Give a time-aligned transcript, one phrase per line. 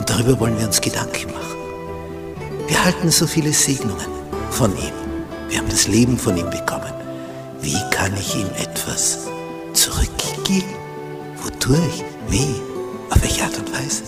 [0.00, 1.58] Und darüber wollen wir uns Gedanken machen.
[2.66, 4.06] Wir halten so viele Segnungen
[4.50, 4.94] von ihm.
[5.50, 6.94] Wir haben das Leben von ihm bekommen.
[7.60, 9.28] Wie kann ich ihm etwas
[9.74, 10.74] zurückgeben?
[11.42, 12.02] Wodurch?
[12.30, 12.48] Wie?
[13.10, 14.04] Auf welche Art und Weise?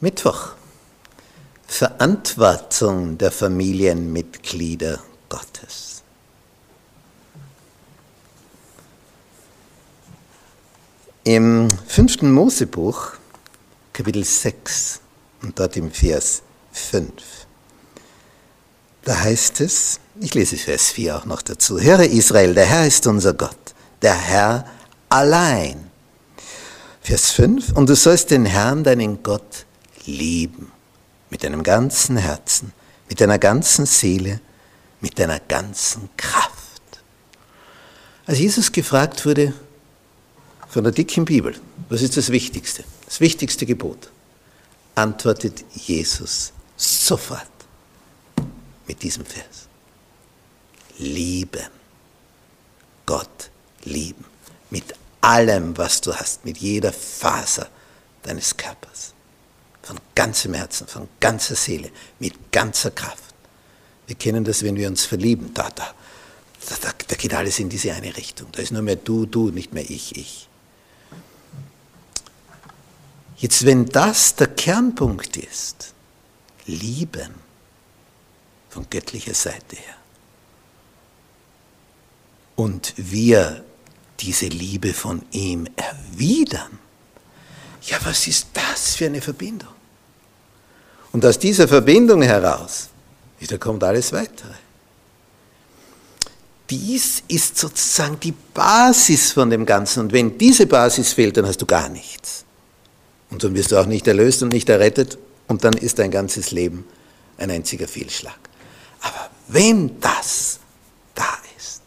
[0.00, 0.54] Mittwoch.
[1.68, 5.91] Verantwortung der Familienmitglieder Gottes.
[11.24, 13.12] Im fünften Mosebuch,
[13.92, 14.98] Kapitel 6
[15.42, 16.42] und dort im Vers
[16.72, 17.12] 5,
[19.04, 23.06] da heißt es, ich lese Vers 4 auch noch dazu, höre Israel, der Herr ist
[23.06, 23.56] unser Gott,
[24.02, 24.66] der Herr
[25.10, 25.92] allein.
[27.00, 29.66] Vers 5, und du sollst den Herrn, deinen Gott,
[30.06, 30.72] lieben,
[31.30, 32.72] mit deinem ganzen Herzen,
[33.08, 34.40] mit deiner ganzen Seele,
[35.00, 36.82] mit deiner ganzen Kraft.
[38.26, 39.54] Als Jesus gefragt wurde,
[40.72, 41.54] von der dicken Bibel.
[41.90, 42.82] Was ist das Wichtigste?
[43.04, 44.10] Das wichtigste Gebot.
[44.94, 47.46] Antwortet Jesus sofort
[48.86, 49.68] mit diesem Vers.
[50.98, 51.66] Lieben.
[53.04, 53.50] Gott
[53.84, 54.24] lieben.
[54.70, 57.68] Mit allem, was du hast, mit jeder Faser
[58.22, 59.12] deines Körpers.
[59.82, 63.34] Von ganzem Herzen, von ganzer Seele, mit ganzer Kraft.
[64.06, 65.52] Wir kennen das, wenn wir uns verlieben.
[65.52, 65.94] Da, da,
[66.80, 68.48] da, da geht alles in diese eine Richtung.
[68.52, 70.48] Da ist nur mehr du, du, nicht mehr ich, ich.
[73.42, 75.94] Jetzt, wenn das der Kernpunkt ist,
[76.66, 77.34] lieben
[78.70, 79.96] von göttlicher Seite her,
[82.54, 83.64] und wir
[84.20, 86.78] diese Liebe von ihm erwidern,
[87.82, 89.74] ja, was ist das für eine Verbindung?
[91.10, 92.90] Und aus dieser Verbindung heraus,
[93.40, 94.54] da kommt alles weitere.
[96.70, 99.98] Dies ist sozusagen die Basis von dem Ganzen.
[99.98, 102.44] Und wenn diese Basis fehlt, dann hast du gar nichts.
[103.32, 105.16] Und dann wirst du auch nicht erlöst und nicht errettet
[105.48, 106.84] und dann ist dein ganzes Leben
[107.38, 108.38] ein einziger Fehlschlag.
[109.00, 110.60] Aber wenn das
[111.14, 111.80] da ist,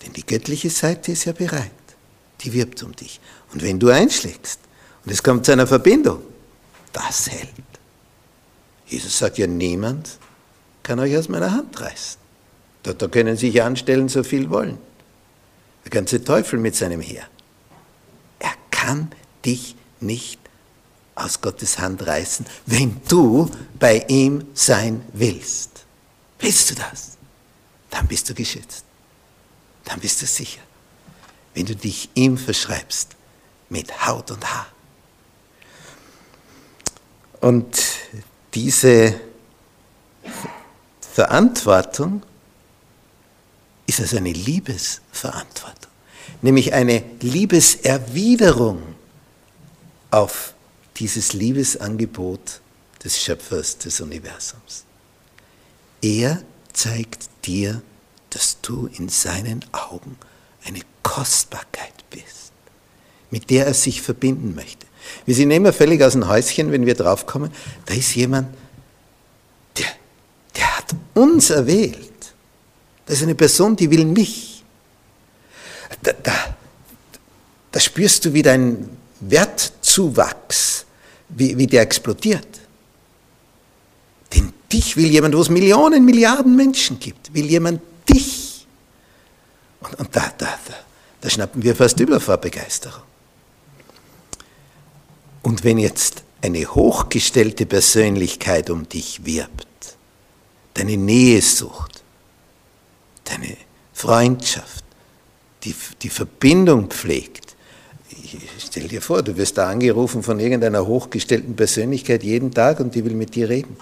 [0.00, 1.70] denn die göttliche Seite ist ja bereit,
[2.40, 3.20] die wirbt um dich.
[3.52, 4.60] Und wenn du einschlägst
[5.04, 6.22] und es kommt zu einer Verbindung,
[6.92, 7.50] das hält.
[8.86, 10.18] Jesus sagt ja, niemand
[10.84, 12.20] kann euch aus meiner Hand reißen.
[12.84, 14.78] Da, da können sich anstellen, so viel wollen.
[15.84, 17.24] Der ganze Teufel mit seinem Heer.
[18.38, 19.10] Er kann
[19.44, 20.38] dich nicht
[21.14, 25.84] aus Gottes Hand reißen, wenn du bei ihm sein willst.
[26.38, 27.16] Willst du das?
[27.90, 28.84] Dann bist du geschützt.
[29.84, 30.60] Dann bist du sicher.
[31.54, 33.10] Wenn du dich ihm verschreibst
[33.68, 34.66] mit Haut und Haar.
[37.40, 37.76] Und
[38.54, 39.20] diese
[41.12, 42.22] Verantwortung
[43.86, 45.90] ist also eine Liebesverantwortung,
[46.40, 48.91] nämlich eine Liebeserwiderung
[50.12, 50.54] auf
[50.98, 52.60] dieses Liebesangebot
[53.02, 54.84] des Schöpfers des Universums.
[56.02, 56.42] Er
[56.72, 57.82] zeigt dir,
[58.30, 60.16] dass du in seinen Augen
[60.64, 62.52] eine Kostbarkeit bist,
[63.30, 64.86] mit der er sich verbinden möchte.
[65.24, 67.50] Wir sind immer völlig aus dem Häuschen, wenn wir draufkommen,
[67.86, 68.54] da ist jemand,
[69.78, 69.86] der,
[70.54, 71.98] der hat uns erwählt.
[73.06, 74.62] Das ist eine Person, die will mich.
[76.02, 76.56] Da, da,
[77.72, 78.88] da spürst du, wie dein
[79.30, 80.84] Wertzuwachs,
[81.28, 82.46] wie, wie der explodiert.
[84.34, 88.66] Denn dich will jemand, wo es Millionen, Milliarden Menschen gibt, will jemand dich.
[89.80, 90.74] Und, und da, da, da,
[91.20, 93.02] da schnappen wir fast über vor Begeisterung.
[95.42, 99.96] Und wenn jetzt eine hochgestellte Persönlichkeit um dich wirbt,
[100.74, 102.02] deine Nähe sucht,
[103.24, 103.56] deine
[103.92, 104.84] Freundschaft,
[105.64, 107.51] die, die Verbindung pflegt,
[108.58, 113.04] Stell dir vor, du wirst da angerufen von irgendeiner hochgestellten Persönlichkeit jeden Tag und die
[113.04, 113.76] will mit dir reden.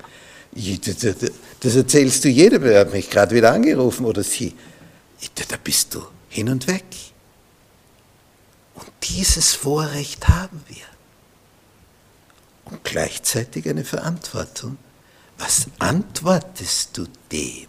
[1.61, 4.55] Das erzählst du jedem, er hat mich gerade wieder angerufen oder sie.
[5.35, 6.85] Da bist du hin und weg.
[8.75, 10.85] Und dieses Vorrecht haben wir.
[12.65, 14.79] Und gleichzeitig eine Verantwortung.
[15.39, 17.67] Was antwortest du dem,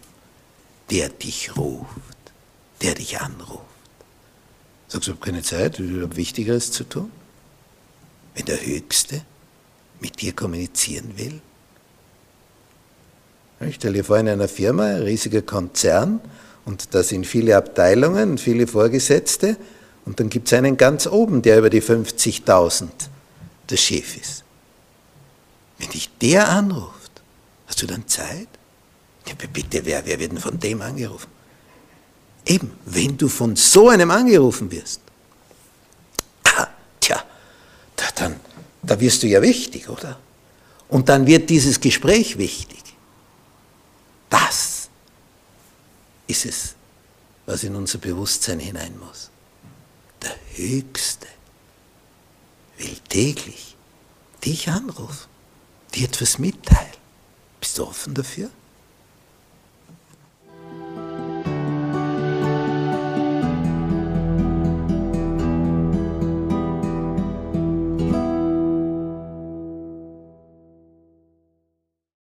[0.90, 1.88] der dich ruft,
[2.82, 3.71] der dich anruft.
[4.92, 7.10] Sagst du, ich habe keine Zeit, ich habe Wichtigeres zu tun?
[8.34, 9.22] Wenn der Höchste
[10.00, 11.40] mit dir kommunizieren will?
[13.66, 16.20] Ich stelle dir vor, in einer Firma, ein riesiger Konzern,
[16.66, 19.56] und da sind viele Abteilungen viele Vorgesetzte,
[20.04, 22.88] und dann gibt es einen ganz oben, der über die 50.000
[23.70, 24.44] der Chef ist.
[25.78, 27.22] Wenn dich der anruft,
[27.66, 28.48] hast du dann Zeit?
[29.26, 31.30] Ja, bitte, wer, wer wird denn von dem angerufen?
[32.44, 35.00] Eben, wenn du von so einem angerufen wirst,
[36.44, 36.66] ah,
[37.00, 37.22] tja,
[37.96, 38.40] da, dann,
[38.82, 40.18] da wirst du ja wichtig, oder?
[40.88, 42.82] Und dann wird dieses Gespräch wichtig.
[44.28, 44.88] Das
[46.26, 46.74] ist es,
[47.46, 49.30] was in unser Bewusstsein hinein muss.
[50.22, 51.26] Der Höchste
[52.78, 53.76] will täglich
[54.44, 55.28] dich anrufen,
[55.94, 56.92] dir etwas mitteilen.
[57.60, 58.50] Bist du offen dafür?